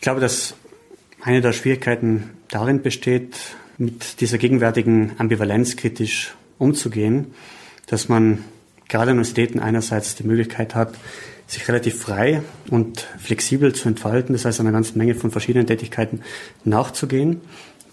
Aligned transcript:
Ich 0.00 0.02
glaube, 0.02 0.22
dass 0.22 0.54
eine 1.20 1.42
der 1.42 1.52
Schwierigkeiten 1.52 2.30
darin 2.48 2.80
besteht, 2.80 3.36
mit 3.76 4.22
dieser 4.22 4.38
gegenwärtigen 4.38 5.12
Ambivalenz 5.18 5.76
kritisch 5.76 6.34
umzugehen, 6.56 7.34
dass 7.86 8.08
man 8.08 8.42
gerade 8.88 9.10
in 9.10 9.18
Universitäten 9.18 9.60
einerseits 9.60 10.14
die 10.14 10.22
Möglichkeit 10.22 10.74
hat, 10.74 10.94
sich 11.46 11.68
relativ 11.68 12.00
frei 12.00 12.40
und 12.70 13.08
flexibel 13.18 13.74
zu 13.74 13.88
entfalten, 13.88 14.32
das 14.32 14.46
heißt 14.46 14.58
einer 14.60 14.72
ganzen 14.72 14.96
Menge 14.96 15.14
von 15.14 15.30
verschiedenen 15.30 15.66
Tätigkeiten 15.66 16.22
nachzugehen, 16.64 17.42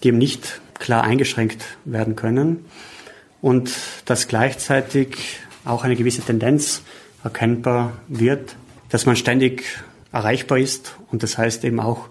die 0.02 0.08
eben 0.08 0.16
nicht 0.16 0.62
klar 0.78 1.04
eingeschränkt 1.04 1.62
werden 1.84 2.16
können. 2.16 2.64
Und 3.42 3.70
dass 4.06 4.28
gleichzeitig 4.28 5.40
auch 5.66 5.84
eine 5.84 5.94
gewisse 5.94 6.22
Tendenz 6.22 6.80
erkennbar 7.22 7.98
wird, 8.08 8.56
dass 8.88 9.04
man 9.04 9.14
ständig 9.14 9.64
erreichbar 10.12 10.58
ist 10.58 10.96
und 11.10 11.22
das 11.22 11.38
heißt 11.38 11.64
eben 11.64 11.80
auch 11.80 12.08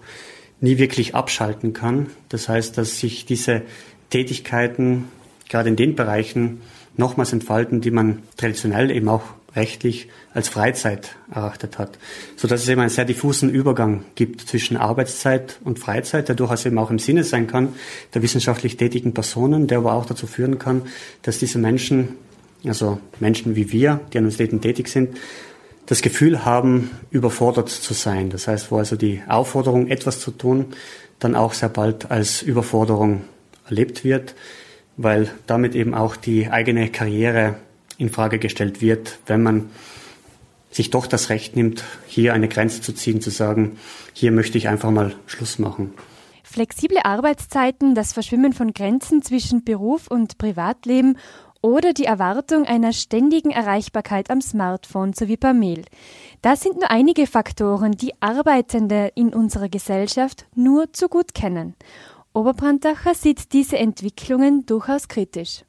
nie 0.60 0.78
wirklich 0.78 1.14
abschalten 1.14 1.72
kann. 1.72 2.06
Das 2.28 2.48
heißt, 2.48 2.76
dass 2.78 2.98
sich 2.98 3.26
diese 3.26 3.62
Tätigkeiten 4.10 5.08
gerade 5.48 5.68
in 5.68 5.76
den 5.76 5.94
Bereichen 5.94 6.60
nochmals 6.96 7.32
entfalten, 7.32 7.80
die 7.80 7.90
man 7.90 8.22
traditionell 8.36 8.90
eben 8.90 9.08
auch 9.08 9.22
rechtlich 9.56 10.08
als 10.34 10.48
Freizeit 10.48 11.16
erachtet 11.32 11.78
hat, 11.78 11.98
so 12.36 12.46
dass 12.46 12.62
es 12.62 12.68
eben 12.68 12.80
einen 12.80 12.90
sehr 12.90 13.04
diffusen 13.04 13.48
Übergang 13.48 14.04
gibt 14.14 14.42
zwischen 14.42 14.76
Arbeitszeit 14.76 15.58
und 15.64 15.78
Freizeit, 15.78 16.28
der 16.28 16.36
durchaus 16.36 16.66
eben 16.66 16.78
auch 16.78 16.90
im 16.90 16.98
Sinne 16.98 17.24
sein 17.24 17.46
kann 17.46 17.70
der 18.14 18.22
wissenschaftlich 18.22 18.76
tätigen 18.76 19.14
Personen, 19.14 19.66
der 19.66 19.78
aber 19.78 19.94
auch 19.94 20.06
dazu 20.06 20.26
führen 20.26 20.58
kann, 20.58 20.82
dass 21.22 21.38
diese 21.38 21.58
Menschen, 21.58 22.16
also 22.64 23.00
Menschen 23.20 23.56
wie 23.56 23.72
wir, 23.72 24.00
die 24.12 24.18
an 24.18 24.24
Universitäten 24.24 24.60
tätig 24.60 24.88
sind, 24.88 25.16
das 25.88 26.02
Gefühl 26.02 26.44
haben, 26.44 26.90
überfordert 27.10 27.70
zu 27.70 27.94
sein. 27.94 28.28
Das 28.28 28.46
heißt, 28.46 28.70
wo 28.70 28.76
also 28.76 28.94
die 28.94 29.22
Aufforderung, 29.26 29.88
etwas 29.88 30.20
zu 30.20 30.30
tun, 30.30 30.66
dann 31.18 31.34
auch 31.34 31.54
sehr 31.54 31.70
bald 31.70 32.10
als 32.10 32.42
Überforderung 32.42 33.24
erlebt 33.66 34.04
wird, 34.04 34.34
weil 34.98 35.30
damit 35.46 35.74
eben 35.74 35.94
auch 35.94 36.14
die 36.16 36.50
eigene 36.50 36.90
Karriere 36.90 37.56
in 37.96 38.10
Frage 38.10 38.38
gestellt 38.38 38.82
wird, 38.82 39.18
wenn 39.26 39.42
man 39.42 39.70
sich 40.70 40.90
doch 40.90 41.06
das 41.06 41.30
Recht 41.30 41.56
nimmt, 41.56 41.82
hier 42.06 42.34
eine 42.34 42.48
Grenze 42.48 42.82
zu 42.82 42.92
ziehen, 42.92 43.22
zu 43.22 43.30
sagen, 43.30 43.78
hier 44.12 44.30
möchte 44.30 44.58
ich 44.58 44.68
einfach 44.68 44.90
mal 44.90 45.14
Schluss 45.26 45.58
machen. 45.58 45.94
Flexible 46.44 47.00
Arbeitszeiten, 47.04 47.94
das 47.94 48.12
Verschwimmen 48.12 48.52
von 48.52 48.72
Grenzen 48.72 49.22
zwischen 49.22 49.64
Beruf 49.64 50.06
und 50.08 50.38
Privatleben 50.38 51.16
oder 51.60 51.92
die 51.92 52.04
Erwartung 52.04 52.64
einer 52.64 52.92
ständigen 52.92 53.50
Erreichbarkeit 53.50 54.30
am 54.30 54.40
Smartphone 54.40 55.12
sowie 55.12 55.36
per 55.36 55.54
Mail. 55.54 55.84
Das 56.42 56.60
sind 56.60 56.76
nur 56.76 56.90
einige 56.90 57.26
Faktoren, 57.26 57.92
die 57.92 58.14
Arbeitende 58.20 59.10
in 59.14 59.34
unserer 59.34 59.68
Gesellschaft 59.68 60.46
nur 60.54 60.92
zu 60.92 61.08
gut 61.08 61.34
kennen. 61.34 61.74
Oberbrandacher 62.32 63.14
sieht 63.14 63.52
diese 63.52 63.78
Entwicklungen 63.78 64.66
durchaus 64.66 65.08
kritisch. 65.08 65.62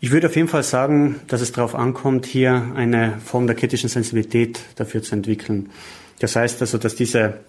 Ich 0.00 0.10
würde 0.10 0.26
auf 0.26 0.36
jeden 0.36 0.48
Fall 0.48 0.62
sagen, 0.62 1.20
dass 1.26 1.40
es 1.40 1.52
darauf 1.52 1.74
ankommt, 1.74 2.26
hier 2.26 2.72
eine 2.74 3.18
Form 3.24 3.46
der 3.46 3.56
kritischen 3.56 3.88
Sensibilität 3.88 4.60
dafür 4.74 5.02
zu 5.02 5.14
entwickeln. 5.14 5.70
Das 6.18 6.36
heißt 6.36 6.60
also, 6.60 6.76
dass 6.76 6.94
diese 6.94 7.40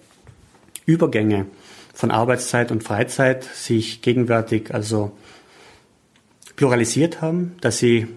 Übergänge 0.86 1.46
von 1.92 2.10
Arbeitszeit 2.10 2.70
und 2.70 2.84
Freizeit 2.84 3.44
sich 3.44 4.00
gegenwärtig 4.00 4.72
also 4.72 5.12
pluralisiert 6.58 7.22
haben, 7.22 7.54
dass 7.60 7.78
sie 7.78 8.08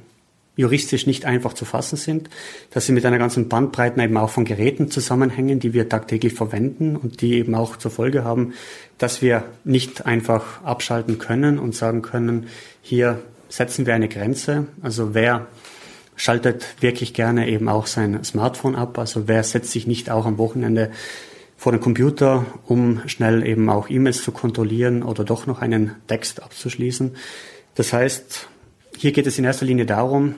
juristisch 0.55 1.05
nicht 1.05 1.25
einfach 1.25 1.53
zu 1.53 1.63
fassen 1.63 1.95
sind, 1.95 2.27
dass 2.71 2.87
sie 2.87 2.91
mit 2.91 3.05
einer 3.05 3.19
ganzen 3.19 3.47
Bandbreite 3.47 4.01
eben 4.01 4.17
auch 4.17 4.31
von 4.31 4.45
Geräten 4.45 4.89
zusammenhängen, 4.89 5.59
die 5.59 5.73
wir 5.73 5.87
tagtäglich 5.87 6.33
verwenden 6.33 6.95
und 6.95 7.21
die 7.21 7.35
eben 7.35 7.53
auch 7.53 7.77
zur 7.77 7.91
Folge 7.91 8.23
haben, 8.23 8.53
dass 8.97 9.21
wir 9.21 9.45
nicht 9.63 10.07
einfach 10.07 10.63
abschalten 10.63 11.19
können 11.19 11.59
und 11.59 11.75
sagen 11.75 12.01
können, 12.01 12.47
hier 12.81 13.21
setzen 13.47 13.85
wir 13.85 13.93
eine 13.93 14.09
Grenze. 14.09 14.65
Also 14.81 15.13
wer 15.13 15.45
schaltet 16.15 16.65
wirklich 16.81 17.13
gerne 17.13 17.47
eben 17.47 17.69
auch 17.69 17.85
sein 17.85 18.23
Smartphone 18.23 18.75
ab? 18.75 18.97
Also 18.97 19.27
wer 19.27 19.43
setzt 19.43 19.71
sich 19.71 19.85
nicht 19.85 20.09
auch 20.09 20.25
am 20.25 20.39
Wochenende 20.39 20.89
vor 21.57 21.71
den 21.73 21.81
Computer, 21.81 22.43
um 22.65 23.01
schnell 23.05 23.45
eben 23.45 23.69
auch 23.69 23.87
E-Mails 23.87 24.23
zu 24.23 24.31
kontrollieren 24.31 25.03
oder 25.03 25.23
doch 25.23 25.45
noch 25.45 25.61
einen 25.61 25.95
Text 26.07 26.41
abzuschließen? 26.41 27.15
Das 27.75 27.93
heißt, 27.93 28.47
hier 28.97 29.11
geht 29.11 29.27
es 29.27 29.37
in 29.37 29.45
erster 29.45 29.65
Linie 29.65 29.85
darum, 29.85 30.35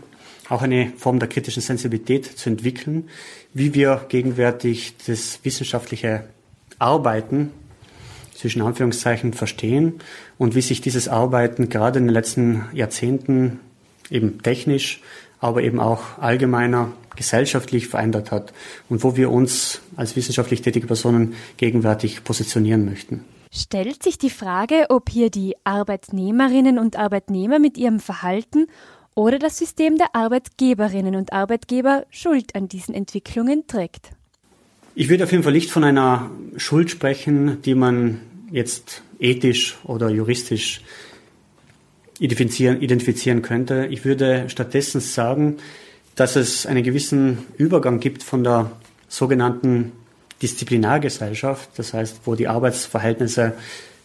auch 0.49 0.61
eine 0.61 0.91
Form 0.97 1.19
der 1.19 1.29
kritischen 1.29 1.61
Sensibilität 1.61 2.25
zu 2.25 2.49
entwickeln, 2.49 3.09
wie 3.53 3.73
wir 3.73 4.05
gegenwärtig 4.09 4.95
das 5.05 5.39
wissenschaftliche 5.43 6.25
Arbeiten 6.79 7.51
zwischen 8.35 8.61
Anführungszeichen 8.61 9.33
verstehen 9.33 9.99
und 10.37 10.55
wie 10.55 10.61
sich 10.61 10.81
dieses 10.81 11.07
Arbeiten 11.07 11.69
gerade 11.69 11.99
in 11.99 12.05
den 12.05 12.13
letzten 12.13 12.65
Jahrzehnten 12.73 13.59
eben 14.09 14.41
technisch, 14.43 15.01
aber 15.39 15.63
eben 15.63 15.79
auch 15.79 16.19
allgemeiner 16.19 16.91
gesellschaftlich 17.15 17.87
verändert 17.87 18.31
hat 18.31 18.53
und 18.89 19.03
wo 19.03 19.15
wir 19.15 19.31
uns 19.31 19.81
als 19.95 20.15
wissenschaftlich 20.15 20.61
tätige 20.61 20.87
Personen 20.87 21.35
gegenwärtig 21.57 22.23
positionieren 22.23 22.85
möchten 22.85 23.23
stellt 23.53 24.01
sich 24.01 24.17
die 24.17 24.31
Frage, 24.31 24.87
ob 24.89 25.09
hier 25.09 25.29
die 25.29 25.55
Arbeitnehmerinnen 25.63 26.79
und 26.79 26.97
Arbeitnehmer 26.97 27.59
mit 27.59 27.77
ihrem 27.77 27.99
Verhalten 27.99 28.67
oder 29.15 29.37
das 29.37 29.57
System 29.57 29.97
der 29.97 30.15
Arbeitgeberinnen 30.15 31.15
und 31.15 31.31
Arbeitgeber 31.33 32.05
Schuld 32.09 32.55
an 32.55 32.67
diesen 32.67 32.95
Entwicklungen 32.95 33.67
trägt. 33.67 34.09
Ich 34.95 35.09
würde 35.09 35.23
auf 35.23 35.31
jeden 35.31 35.43
Fall 35.43 35.53
nicht 35.53 35.69
von 35.69 35.83
einer 35.83 36.31
Schuld 36.57 36.89
sprechen, 36.89 37.61
die 37.61 37.75
man 37.75 38.21
jetzt 38.51 39.03
ethisch 39.19 39.77
oder 39.83 40.09
juristisch 40.09 40.81
identifizieren, 42.19 42.81
identifizieren 42.81 43.41
könnte. 43.41 43.87
Ich 43.89 44.05
würde 44.05 44.49
stattdessen 44.49 45.01
sagen, 45.01 45.57
dass 46.15 46.35
es 46.35 46.65
einen 46.65 46.83
gewissen 46.83 47.39
Übergang 47.57 47.99
gibt 47.99 48.23
von 48.23 48.43
der 48.43 48.71
sogenannten 49.07 49.91
Disziplinargesellschaft, 50.43 51.69
das 51.77 51.93
heißt, 51.93 52.19
wo 52.25 52.35
die 52.35 52.47
Arbeitsverhältnisse 52.47 53.53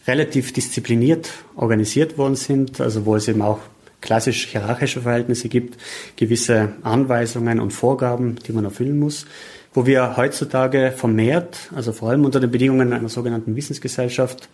relativ 0.07 0.53
diszipliniert 0.53 1.29
organisiert 1.55 2.17
worden 2.17 2.35
sind, 2.35 2.81
also 2.81 3.05
wo 3.05 3.15
es 3.15 3.27
eben 3.27 3.41
auch 3.41 3.59
klassisch 4.01 4.47
hierarchische 4.47 5.01
Verhältnisse 5.01 5.49
gibt, 5.49 5.77
gewisse 6.15 6.73
Anweisungen 6.81 7.59
und 7.59 7.71
Vorgaben, 7.71 8.37
die 8.47 8.53
man 8.53 8.63
erfüllen 8.63 8.97
muss, 8.97 9.25
wo 9.73 9.85
wir 9.85 10.15
heutzutage 10.17 10.93
vermehrt, 10.95 11.69
also 11.75 11.91
vor 11.91 12.09
allem 12.09 12.25
unter 12.25 12.39
den 12.39 12.49
Bedingungen 12.49 12.93
einer 12.93 13.09
sogenannten 13.09 13.55
Wissensgesellschaft, 13.55 14.49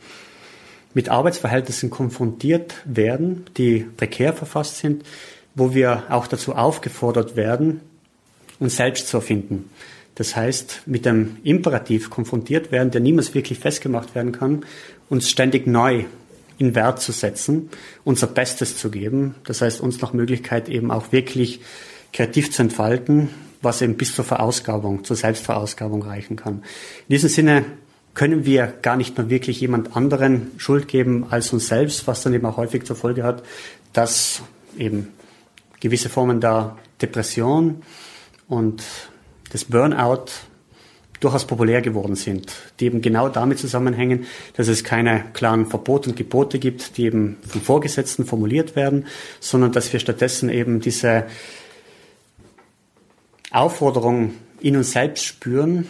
mit 0.96 1.10
Arbeitsverhältnissen 1.10 1.90
konfrontiert 1.90 2.74
werden, 2.86 3.46
die 3.58 3.86
prekär 3.98 4.34
verfasst 4.34 4.80
sind, 4.80 5.04
wo 5.54 5.74
wir 5.74 6.04
auch 6.10 6.26
dazu 6.26 6.56
aufgefordert 6.56 7.36
werden, 7.36 7.82
uns 8.60 8.78
selbst 8.78 9.08
zu 9.08 9.18
erfinden. 9.18 9.70
Das 10.16 10.36
heißt, 10.36 10.84
mit 10.86 11.06
dem 11.06 11.38
Imperativ 11.44 12.10
konfrontiert 12.10 12.72
werden, 12.72 12.92
der 12.92 13.02
niemals 13.02 13.34
wirklich 13.34 13.60
festgemacht 13.60 14.16
werden 14.16 14.32
kann, 14.32 14.66
uns 15.10 15.30
ständig 15.30 15.68
neu 15.68 16.06
in 16.58 16.74
Wert 16.74 17.02
zu 17.02 17.12
setzen, 17.12 17.70
unser 18.04 18.28
Bestes 18.28 18.78
zu 18.78 18.90
geben. 18.90 19.36
Das 19.44 19.62
heißt, 19.62 19.82
uns 19.82 20.02
nach 20.02 20.14
Möglichkeit 20.14 20.70
eben 20.70 20.90
auch 20.90 21.12
wirklich 21.12 21.60
kreativ 22.14 22.52
zu 22.52 22.62
entfalten, 22.62 23.30
was 23.62 23.82
eben 23.82 23.98
bis 23.98 24.16
zur 24.16 24.24
Verausgabung, 24.24 25.04
zur 25.04 25.18
Selbstverausgabung 25.18 26.02
reichen 26.04 26.38
kann. 26.38 26.64
In 27.10 27.16
diesem 27.16 27.30
Sinne 27.30 27.66
können 28.14 28.46
wir 28.46 28.68
gar 28.68 28.96
nicht 28.96 29.18
mehr 29.18 29.30
wirklich 29.30 29.60
jemand 29.60 29.98
anderen 29.98 30.52
Schuld 30.58 30.88
geben 30.88 31.26
als 31.30 31.52
uns 31.52 31.68
selbst, 31.68 32.08
was 32.08 32.24
dann 32.24 32.34
eben 32.34 32.46
auch 32.46 32.56
häufig 32.56 32.86
zur 32.86 32.96
Folge 32.96 33.24
hat, 33.24 33.44
dass 33.92 34.42
eben 34.78 35.10
gewisse 35.82 36.08
Formen 36.08 36.40
der 36.40 36.78
Depression 37.02 37.82
und 38.48 38.82
des 39.56 39.64
Burnout 39.64 40.26
durchaus 41.22 41.48
populär 41.48 41.82
geworden 41.82 42.16
sind, 42.16 42.52
die 42.80 42.88
eben 42.88 43.02
genau 43.02 43.30
damit 43.30 43.58
zusammenhängen, 43.58 44.26
dass 44.58 44.68
es 44.68 44.84
keine 44.84 45.24
klaren 45.32 45.66
Verbote 45.66 46.10
und 46.10 46.18
Gebote 46.18 46.60
gibt, 46.60 46.98
die 46.98 47.06
eben 47.06 47.38
von 47.48 47.62
Vorgesetzten 47.62 48.26
formuliert 48.26 48.76
werden, 48.76 49.06
sondern 49.40 49.72
dass 49.72 49.94
wir 49.94 50.02
stattdessen 50.02 50.50
eben 50.50 50.82
diese 50.82 51.28
Aufforderung 53.50 54.34
in 54.60 54.76
uns 54.76 54.92
selbst 54.92 55.24
spüren, 55.24 55.88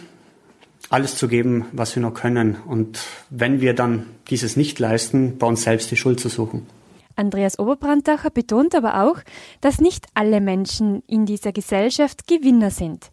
alles 0.91 1.15
zu 1.15 1.27
geben, 1.27 1.65
was 1.71 1.95
wir 1.95 2.03
nur 2.03 2.13
können. 2.13 2.57
Und 2.67 2.99
wenn 3.31 3.61
wir 3.61 3.73
dann 3.73 4.05
dieses 4.29 4.55
nicht 4.55 4.77
leisten, 4.77 5.39
bei 5.39 5.47
uns 5.47 5.63
selbst 5.63 5.89
die 5.89 5.97
Schuld 5.97 6.19
zu 6.19 6.29
suchen. 6.29 6.67
Andreas 7.15 7.57
Oberbrandacher 7.57 8.29
betont 8.29 8.75
aber 8.75 9.03
auch, 9.03 9.21
dass 9.61 9.79
nicht 9.79 10.05
alle 10.13 10.41
Menschen 10.41 11.01
in 11.07 11.25
dieser 11.25 11.51
Gesellschaft 11.51 12.27
Gewinner 12.27 12.69
sind. 12.69 13.09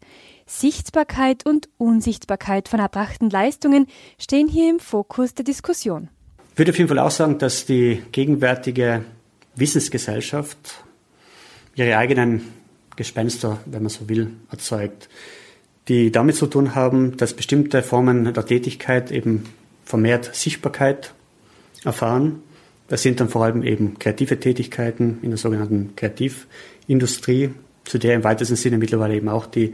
Sichtbarkeit 0.47 1.47
und 1.47 1.69
Unsichtbarkeit 1.79 2.69
von 2.69 2.81
erbrachten 2.81 3.31
Leistungen 3.31 3.87
stehen 4.19 4.49
hier 4.49 4.71
im 4.71 4.81
Fokus 4.81 5.35
der 5.35 5.45
Diskussion. 5.45 6.09
Ich 6.53 6.59
würde 6.59 6.73
auf 6.73 6.79
jeden 6.79 6.89
Fall 6.89 6.99
auch 6.99 7.11
sagen, 7.11 7.39
dass 7.39 7.65
die 7.65 8.03
gegenwärtige 8.13 9.05
Wissensgesellschaft 9.55 10.85
ihre 11.75 11.97
eigenen 11.97 12.43
Gespenster, 12.97 13.61
wenn 13.67 13.83
man 13.83 13.91
so 13.91 14.09
will, 14.09 14.33
erzeugt, 14.51 15.09
die 15.89 16.13
damit 16.13 16.37
zu 16.37 16.47
tun 16.47 16.75
haben, 16.75 17.17
dass 17.17 17.35
bestimmte 17.35 17.83
Formen 17.83 18.33
der 18.33 18.47
Tätigkeit 18.47 19.11
eben 19.11 19.45
vermehrt 19.85 20.35
Sichtbarkeit 20.35 21.15
erfahren. 21.85 22.43
Das 22.89 23.03
sind 23.03 23.21
dann 23.21 23.29
vor 23.29 23.45
allem 23.45 23.63
eben 23.63 23.99
kreative 23.99 24.39
Tätigkeiten 24.39 25.19
in 25.23 25.31
der 25.31 25.39
sogenannten 25.39 25.97
Kreativindustrie, 25.97 27.51
zu 27.85 27.99
der 27.99 28.15
im 28.15 28.25
weitesten 28.25 28.57
Sinne 28.57 28.79
mittlerweile 28.79 29.17
eben 29.17 29.29
auch 29.29 29.47
die 29.47 29.73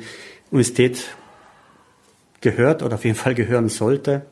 Universität 0.50 1.14
gehört 2.40 2.82
oder 2.82 2.94
auf 2.94 3.04
jeden 3.04 3.16
Fall 3.16 3.34
gehören 3.34 3.68
sollte. 3.68 4.22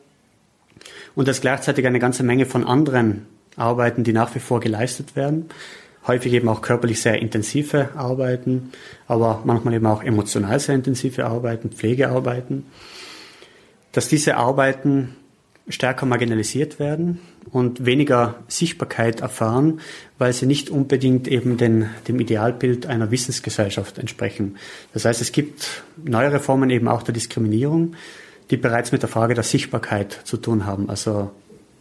Und 1.15 1.27
das 1.27 1.41
gleichzeitig 1.41 1.85
eine 1.85 1.99
ganze 1.99 2.23
Menge 2.23 2.45
von 2.45 2.63
anderen 2.63 3.25
Arbeiten, 3.55 4.03
die 4.03 4.13
nach 4.13 4.33
wie 4.35 4.39
vor 4.39 4.59
geleistet 4.59 5.15
werden. 5.15 5.49
Häufig 6.05 6.31
eben 6.33 6.47
auch 6.47 6.61
körperlich 6.61 7.01
sehr 7.01 7.21
intensive 7.21 7.89
Arbeiten, 7.95 8.71
aber 9.07 9.41
manchmal 9.43 9.73
eben 9.73 9.87
auch 9.87 10.03
emotional 10.03 10.59
sehr 10.59 10.75
intensive 10.75 11.25
Arbeiten, 11.25 11.71
Pflegearbeiten. 11.71 12.65
Dass 13.91 14.07
diese 14.07 14.37
Arbeiten 14.37 15.15
stärker 15.69 16.05
marginalisiert 16.05 16.79
werden 16.79 17.19
und 17.51 17.85
weniger 17.85 18.35
Sichtbarkeit 18.47 19.21
erfahren, 19.21 19.81
weil 20.17 20.33
sie 20.33 20.45
nicht 20.45 20.69
unbedingt 20.69 21.27
eben 21.27 21.57
den, 21.57 21.89
dem 22.07 22.19
Idealbild 22.19 22.85
einer 22.85 23.11
Wissensgesellschaft 23.11 23.97
entsprechen. 23.97 24.57
Das 24.93 25.05
heißt, 25.05 25.21
es 25.21 25.31
gibt 25.31 25.83
neuere 26.03 26.39
Formen 26.39 26.69
eben 26.69 26.87
auch 26.87 27.03
der 27.03 27.13
Diskriminierung, 27.13 27.95
die 28.49 28.57
bereits 28.57 28.91
mit 28.91 29.01
der 29.01 29.09
Frage 29.09 29.33
der 29.33 29.43
Sichtbarkeit 29.43 30.21
zu 30.23 30.37
tun 30.37 30.65
haben. 30.65 30.89
Also 30.89 31.31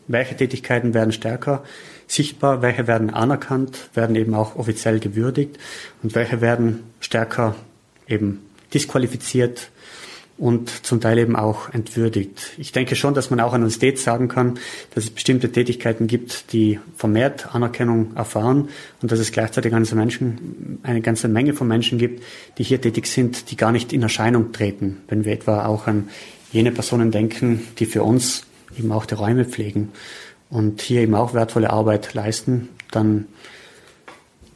welche 0.09 0.37
Tätigkeiten 0.37 0.95
werden 0.95 1.13
stärker 1.13 1.65
sichtbar, 2.07 2.63
welche 2.63 2.87
werden 2.87 3.11
anerkannt, 3.11 3.91
werden 3.95 4.17
eben 4.17 4.35
auch 4.35 4.57
offiziell 4.57 5.01
gewürdigt 5.01 5.59
und 6.03 6.15
welche 6.15 6.41
werden 6.41 6.85
stärker 7.01 7.57
eben 8.09 8.43
disqualifiziert, 8.73 9.71
und 10.39 10.69
zum 10.85 11.01
Teil 11.01 11.19
eben 11.19 11.35
auch 11.35 11.73
entwürdigt. 11.73 12.53
Ich 12.59 12.73
denke 12.73 12.95
schon, 12.95 13.15
dass 13.15 13.31
man 13.31 13.41
auch 13.41 13.53
an 13.53 13.63
Universität 13.63 13.99
sagen 13.99 14.29
kann, 14.29 14.59
dass 14.95 15.05
es 15.05 15.11
bestimmte 15.11 15.51
Tätigkeiten 15.51 16.07
gibt, 16.07 16.53
die 16.53 16.79
vermehrt 16.97 17.55
Anerkennung 17.55 18.15
erfahren 18.17 18.69
und 19.01 19.11
dass 19.11 19.19
es 19.19 19.33
gleichzeitig 19.33 19.73
eine, 19.73 19.87
Menschen, 19.95 20.79
eine 20.83 21.01
ganze 21.01 21.29
Menge 21.29 21.55
von 21.55 21.67
Menschen 21.67 21.99
gibt, 21.99 22.23
die 22.59 22.65
hier 22.65 22.81
tätig 22.81 23.07
sind, 23.07 23.51
die 23.51 23.57
gar 23.57 23.73
nicht 23.73 23.93
in 23.93 24.03
Erscheinung 24.03 24.53
treten. 24.53 24.99
Wenn 25.09 25.25
wir 25.25 25.33
etwa 25.33 25.65
auch 25.65 25.87
an 25.87 26.09
jene 26.53 26.71
Personen 26.71 27.11
denken, 27.11 27.67
die 27.79 27.87
für 27.87 28.03
uns 28.03 28.43
eben 28.79 28.93
auch 28.93 29.07
die 29.07 29.15
Räume 29.15 29.47
pflegen 29.47 29.93
und 30.51 30.83
hier 30.83 31.01
eben 31.01 31.15
auch 31.15 31.33
wertvolle 31.33 31.71
Arbeit 31.71 32.13
leisten, 32.13 32.69
dann 32.91 33.27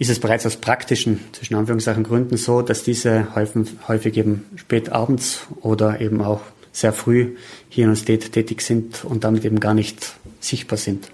ist 0.00 0.08
es 0.08 0.18
bereits 0.18 0.46
aus 0.46 0.56
praktischen, 0.56 1.20
zwischen 1.32 1.56
Anführungszeichen, 1.56 2.04
Gründen 2.04 2.38
so, 2.38 2.62
dass 2.62 2.82
diese 2.82 3.34
häufig, 3.34 3.68
häufig 3.86 4.16
eben 4.16 4.46
spät 4.56 4.90
abends 4.90 5.46
oder 5.60 6.00
eben 6.00 6.22
auch 6.22 6.40
sehr 6.72 6.94
früh 6.94 7.36
hier 7.68 7.84
in 7.84 7.90
Universität 7.90 8.32
tätig 8.32 8.62
sind 8.62 9.04
und 9.04 9.24
damit 9.24 9.44
eben 9.44 9.60
gar 9.60 9.74
nicht 9.74 10.14
sichtbar 10.40 10.78
sind. 10.78 11.10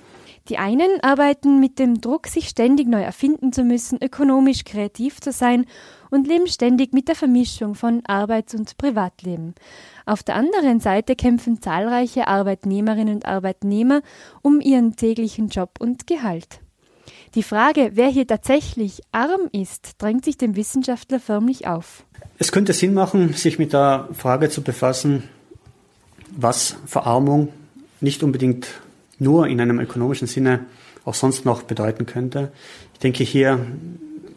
Die 0.48 0.58
einen 0.58 1.00
arbeiten 1.02 1.58
mit 1.58 1.80
dem 1.80 2.00
Druck, 2.00 2.28
sich 2.28 2.48
ständig 2.48 2.86
neu 2.86 3.02
erfinden 3.02 3.52
zu 3.52 3.64
müssen, 3.64 3.98
ökonomisch 4.00 4.62
kreativ 4.62 5.20
zu 5.20 5.32
sein 5.32 5.66
und 6.10 6.28
leben 6.28 6.46
ständig 6.46 6.92
mit 6.92 7.08
der 7.08 7.16
Vermischung 7.16 7.74
von 7.74 8.06
Arbeits- 8.06 8.54
und 8.54 8.78
Privatleben. 8.78 9.56
Auf 10.04 10.22
der 10.22 10.36
anderen 10.36 10.78
Seite 10.78 11.16
kämpfen 11.16 11.60
zahlreiche 11.60 12.28
Arbeitnehmerinnen 12.28 13.16
und 13.16 13.26
Arbeitnehmer 13.26 14.02
um 14.42 14.60
ihren 14.60 14.94
täglichen 14.94 15.48
Job 15.48 15.70
und 15.80 16.06
Gehalt. 16.06 16.60
Die 17.34 17.42
Frage, 17.42 17.90
wer 17.94 18.08
hier 18.08 18.26
tatsächlich 18.26 19.02
arm 19.12 19.48
ist, 19.52 19.94
drängt 19.98 20.24
sich 20.24 20.38
dem 20.38 20.56
Wissenschaftler 20.56 21.20
förmlich 21.20 21.66
auf. 21.66 22.04
Es 22.38 22.52
könnte 22.52 22.72
Sinn 22.72 22.94
machen, 22.94 23.32
sich 23.34 23.58
mit 23.58 23.72
der 23.72 24.08
Frage 24.12 24.48
zu 24.48 24.62
befassen, 24.62 25.24
was 26.30 26.76
Verarmung 26.86 27.48
nicht 28.00 28.22
unbedingt 28.22 28.68
nur 29.18 29.46
in 29.46 29.60
einem 29.60 29.80
ökonomischen 29.80 30.26
Sinne 30.26 30.66
auch 31.04 31.14
sonst 31.14 31.44
noch 31.44 31.62
bedeuten 31.62 32.06
könnte. 32.06 32.52
Ich 32.94 32.98
denke 33.00 33.24
hier 33.24 33.66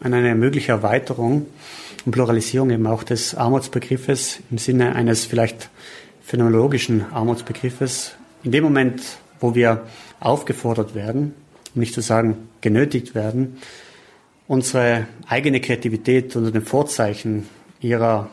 an 0.00 0.14
eine 0.14 0.34
mögliche 0.34 0.72
Erweiterung 0.72 1.46
und 2.04 2.12
Pluralisierung 2.12 2.70
eben 2.70 2.86
auch 2.86 3.02
des 3.02 3.34
Armutsbegriffes 3.34 4.40
im 4.50 4.58
Sinne 4.58 4.94
eines 4.94 5.26
vielleicht 5.26 5.68
phänomenologischen 6.22 7.04
Armutsbegriffes. 7.12 8.12
In 8.42 8.52
dem 8.52 8.64
Moment, 8.64 9.02
wo 9.40 9.54
wir 9.54 9.86
aufgefordert 10.20 10.94
werden, 10.94 11.34
um 11.74 11.80
nicht 11.80 11.94
zu 11.94 12.00
sagen 12.00 12.48
genötigt 12.60 13.14
werden, 13.14 13.58
unsere 14.46 15.06
eigene 15.26 15.60
Kreativität 15.60 16.34
unter 16.34 16.50
den 16.50 16.62
Vorzeichen 16.62 17.48
ihrer 17.80 18.30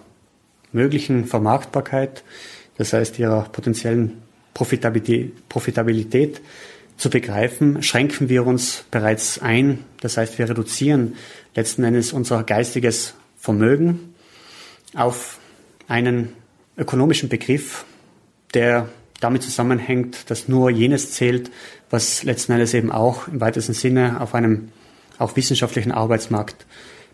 möglichen 0.71 1.25
Vermarktbarkeit, 1.25 2.23
das 2.77 2.93
heißt 2.93 3.19
ihrer 3.19 3.43
potenziellen 3.43 4.21
Profitabilität, 4.53 5.47
Profitabilität 5.49 6.41
zu 6.97 7.11
begreifen, 7.11 7.83
schränken 7.83 8.27
wir 8.27 8.45
uns 8.45 8.85
bereits 8.89 9.39
ein. 9.39 9.83
Das 10.01 10.17
heißt, 10.17 10.39
wir 10.39 10.49
reduzieren 10.49 11.15
letzten 11.55 11.83
Endes 11.83 12.11
unser 12.11 12.43
geistiges 12.43 13.13
Vermögen 13.37 14.15
auf 14.95 15.39
einen 15.87 16.33
ökonomischen 16.75 17.29
Begriff, 17.29 17.85
der 18.53 18.89
damit 19.19 19.43
zusammenhängt, 19.43 20.29
dass 20.29 20.47
nur 20.47 20.69
jenes 20.69 21.11
zählt, 21.11 21.51
was 21.89 22.23
letzten 22.23 22.53
Endes 22.53 22.73
eben 22.73 22.91
auch 22.91 23.27
im 23.27 23.41
weitesten 23.41 23.73
Sinne 23.73 24.21
auf 24.21 24.35
einem 24.35 24.69
auch 25.17 25.35
wissenschaftlichen 25.35 25.91
Arbeitsmarkt 25.91 26.65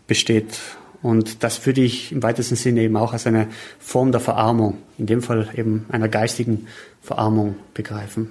besteht. 0.06 0.58
Und 1.02 1.42
das 1.42 1.64
würde 1.66 1.82
ich 1.82 2.12
im 2.12 2.22
weitesten 2.22 2.56
Sinne 2.56 2.82
eben 2.82 2.96
auch 2.96 3.12
als 3.12 3.26
eine 3.26 3.48
Form 3.78 4.12
der 4.12 4.20
Verarmung, 4.20 4.78
in 4.98 5.06
dem 5.06 5.22
Fall 5.22 5.48
eben 5.54 5.86
einer 5.90 6.08
geistigen 6.08 6.66
Verarmung 7.02 7.56
begreifen. 7.74 8.30